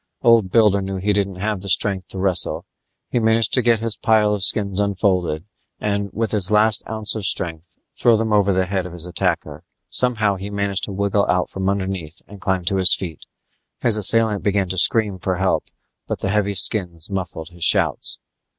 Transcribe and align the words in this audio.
Old 0.23 0.49
Builder 0.49 0.81
knew 0.81 0.95
he 0.95 1.13
didn't 1.13 1.35
have 1.35 1.61
the 1.61 1.69
strength 1.69 2.07
to 2.07 2.17
wrestle; 2.17 2.65
he 3.11 3.19
managed 3.19 3.53
to 3.53 3.61
get 3.61 3.81
his 3.81 3.95
pile 3.95 4.33
of 4.33 4.41
skins 4.41 4.79
unfolded 4.79 5.45
and, 5.79 6.09
with 6.11 6.31
his 6.31 6.49
last 6.49 6.81
ounce 6.89 7.13
of 7.13 7.23
strength, 7.23 7.75
throw 7.95 8.17
them 8.17 8.33
over 8.33 8.51
the 8.51 8.65
head 8.65 8.87
of 8.87 8.93
his 8.93 9.05
attacker. 9.05 9.61
Somehow 9.91 10.37
he 10.37 10.49
managed 10.49 10.85
to 10.85 10.91
wiggle 10.91 11.27
out 11.29 11.51
from 11.51 11.69
underneath 11.69 12.19
and 12.27 12.41
climb 12.41 12.65
to 12.65 12.77
his 12.77 12.95
feet. 12.95 13.27
His 13.81 13.95
assailant 13.95 14.41
began 14.41 14.69
to 14.69 14.77
scream 14.79 15.19
for 15.19 15.35
help, 15.35 15.65
but 16.07 16.17
the 16.21 16.29
heavy 16.29 16.55
skins 16.55 17.11
muffled 17.11 17.49
his 17.49 17.63
shouts. 17.63 18.17